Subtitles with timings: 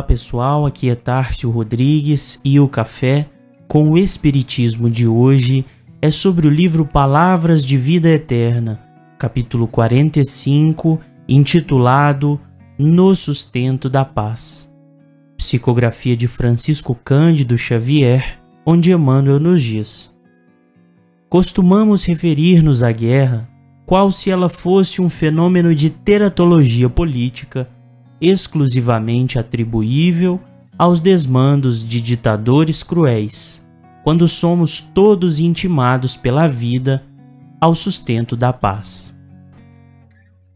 [0.00, 3.28] Olá pessoal, aqui é Tárcio Rodrigues e o café
[3.68, 5.66] com o Espiritismo de hoje
[6.00, 8.80] é sobre o livro Palavras de Vida Eterna,
[9.18, 12.40] capítulo 45, intitulado
[12.78, 14.72] No Sustento da Paz.
[15.36, 20.16] Psicografia de Francisco Cândido Xavier, onde Emmanuel nos diz:
[21.28, 23.46] Costumamos referir-nos à guerra
[23.84, 27.68] qual se ela fosse um fenômeno de teratologia política
[28.20, 30.40] exclusivamente atribuível
[30.76, 33.64] aos desmandos de ditadores cruéis,
[34.02, 37.04] quando somos todos intimados pela vida
[37.60, 39.16] ao sustento da paz.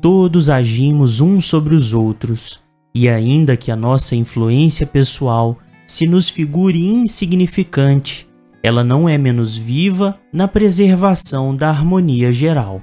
[0.00, 2.60] Todos agimos uns sobre os outros,
[2.94, 5.58] e ainda que a nossa influência pessoal
[5.90, 8.28] se nos figure insignificante,
[8.62, 12.80] ela não é menos viva na preservação da harmonia geral.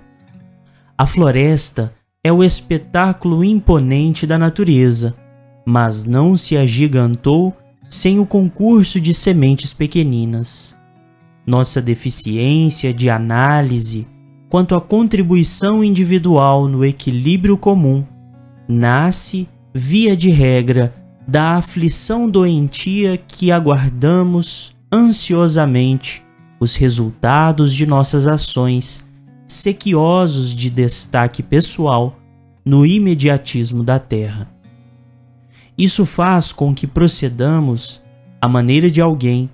[0.98, 1.94] A floresta
[2.28, 5.16] é o espetáculo imponente da natureza,
[5.66, 7.56] mas não se agigantou
[7.90, 10.78] sem o concurso de sementes pequeninas.
[11.46, 14.06] Nossa deficiência de análise
[14.50, 18.04] quanto à contribuição individual no equilíbrio comum
[18.68, 20.94] nasce, via de regra,
[21.26, 26.26] da aflição doentia que aguardamos ansiosamente
[26.60, 29.08] os resultados de nossas ações
[29.48, 32.17] sequiosos de destaque pessoal
[32.68, 34.52] no imediatismo da terra.
[35.78, 38.04] Isso faz com que procedamos
[38.42, 39.50] à maneira de alguém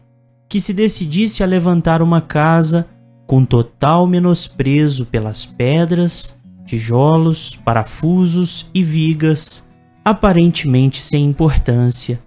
[0.50, 2.88] que se decidisse a levantar uma casa
[3.28, 9.70] com total menosprezo pelas pedras, tijolos, parafusos e vigas,
[10.04, 12.20] aparentemente sem importância,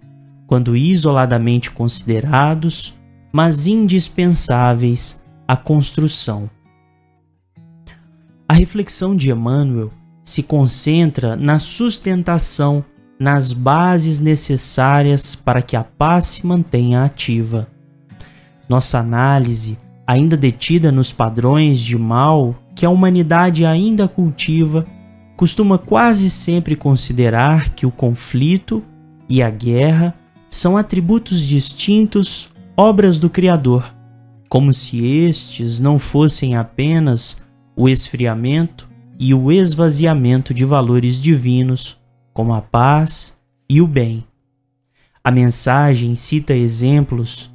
[0.46, 2.94] quando isoladamente considerados,
[3.32, 6.48] mas indispensáveis à construção.
[8.48, 9.90] A reflexão de Emmanuel
[10.26, 12.84] se concentra na sustentação
[13.18, 17.68] nas bases necessárias para que a paz se mantenha ativa.
[18.68, 24.84] Nossa análise, ainda detida nos padrões de mal que a humanidade ainda cultiva,
[25.36, 28.82] costuma quase sempre considerar que o conflito
[29.28, 30.12] e a guerra
[30.48, 33.94] são atributos distintos, obras do Criador,
[34.48, 37.40] como se estes não fossem apenas
[37.76, 38.85] o esfriamento
[39.18, 41.98] e o esvaziamento de valores divinos,
[42.32, 44.24] como a paz e o bem.
[45.24, 47.50] A mensagem cita exemplos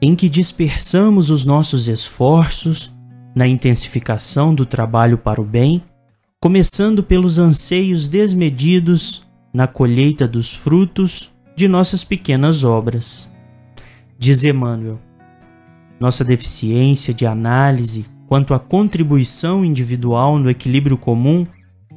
[0.00, 2.92] em que dispersamos os nossos esforços
[3.34, 5.82] na intensificação do trabalho para o bem,
[6.40, 9.24] começando pelos anseios desmedidos
[9.54, 13.32] na colheita dos frutos de nossas pequenas obras.
[14.18, 15.00] Diz Emmanuel:
[16.00, 21.46] nossa deficiência de análise quanto à contribuição individual no equilíbrio comum,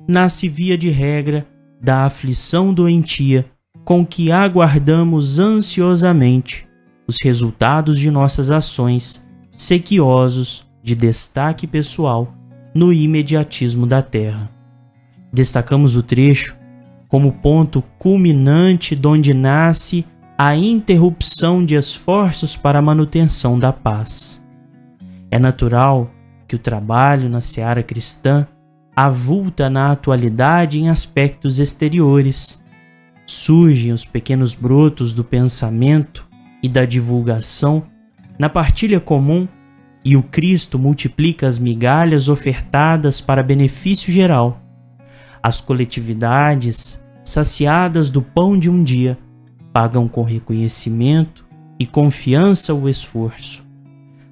[0.06, 1.47] nasce via de regra
[1.81, 3.46] da aflição doentia
[3.85, 6.68] com que aguardamos ansiosamente
[7.07, 9.25] os resultados de nossas ações,
[9.56, 12.35] sequiosos de destaque pessoal
[12.75, 14.51] no imediatismo da terra.
[15.31, 16.57] Destacamos o trecho
[17.07, 20.03] como ponto culminante donde nasce
[20.38, 24.45] a interrupção de esforços para a manutenção da paz.
[25.31, 26.12] É natural
[26.47, 28.47] que o trabalho na seara cristã
[28.95, 32.63] avulta na atualidade em aspectos exteriores.
[33.25, 36.28] Surgem os pequenos brotos do pensamento
[36.63, 37.83] e da divulgação
[38.38, 39.47] na partilha comum
[40.03, 44.62] e o Cristo multiplica as migalhas ofertadas para benefício geral.
[45.41, 49.17] As coletividades, saciadas do pão de um dia,
[49.73, 51.45] pagam com reconhecimento
[51.79, 53.66] e confiança o esforço.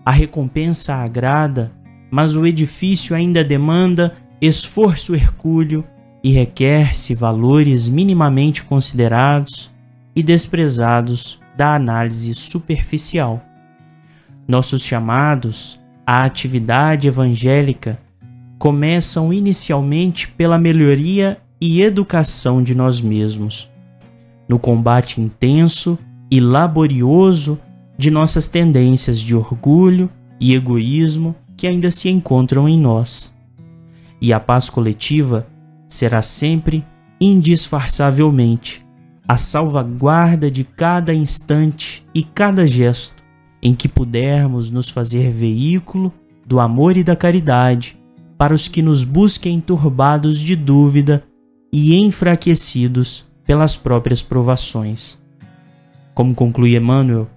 [0.06, 1.72] A recompensa agrada
[2.13, 5.84] mas o edifício ainda demanda esforço hercúleo
[6.24, 9.71] e requer-se valores minimamente considerados
[10.15, 13.44] e desprezados da análise superficial.
[14.48, 18.00] Nossos chamados à atividade evangélica
[18.59, 23.68] começam inicialmente pela melhoria e educação de nós mesmos,
[24.48, 25.98] no combate intenso
[26.30, 27.59] e laborioso
[27.98, 33.33] de nossas tendências de orgulho e egoísmo que ainda se encontram em nós.
[34.19, 35.48] E a paz coletiva
[35.88, 36.86] será sempre,
[37.21, 38.86] indisfarçavelmente,
[39.25, 43.24] a salvaguarda de cada instante e cada gesto
[43.62, 46.13] em que pudermos nos fazer veículo
[46.45, 47.98] do amor e da caridade
[48.38, 51.24] para os que nos busquem turbados de dúvida
[51.71, 55.18] e enfraquecidos pelas próprias provações.
[56.13, 57.30] Como conclui Emmanuel,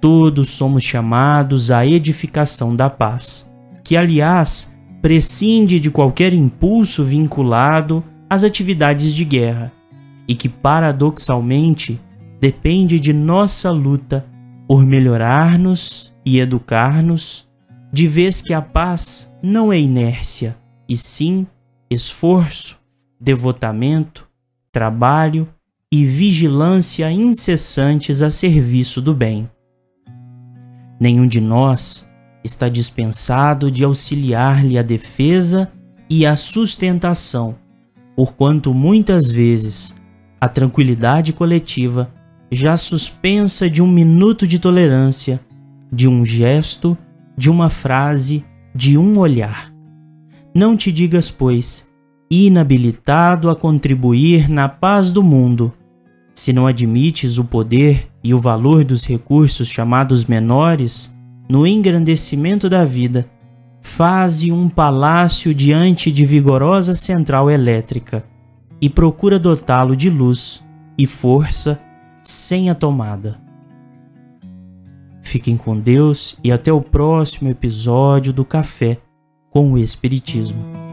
[0.00, 3.51] todos somos chamados à edificação da paz
[3.84, 9.72] que, aliás, prescinde de qualquer impulso vinculado às atividades de guerra
[10.28, 12.00] e que, paradoxalmente,
[12.40, 14.24] depende de nossa luta
[14.66, 17.48] por melhorar-nos e educar-nos,
[17.92, 20.56] de vez que a paz não é inércia,
[20.88, 21.46] e sim
[21.90, 22.78] esforço,
[23.20, 24.28] devotamento,
[24.70, 25.48] trabalho
[25.92, 29.50] e vigilância incessantes a serviço do bem.
[30.98, 32.10] Nenhum de nós
[32.44, 35.70] está dispensado de auxiliar-lhe a defesa
[36.08, 37.54] e a sustentação,
[38.16, 39.96] porquanto muitas vezes
[40.40, 42.12] a tranquilidade coletiva
[42.50, 45.40] já suspensa de um minuto de tolerância,
[45.90, 46.96] de um gesto,
[47.36, 48.44] de uma frase,
[48.74, 49.72] de um olhar.
[50.54, 51.90] Não te digas, pois,
[52.30, 55.72] inabilitado a contribuir na paz do mundo,
[56.34, 61.11] se não admites o poder e o valor dos recursos chamados menores
[61.52, 63.28] no engrandecimento da vida,
[63.82, 68.24] faze um palácio diante de vigorosa central elétrica
[68.80, 70.64] e procura dotá-lo de luz
[70.96, 71.78] e força
[72.24, 73.38] sem a tomada.
[75.20, 78.96] Fiquem com Deus e até o próximo episódio do Café
[79.50, 80.91] com o Espiritismo.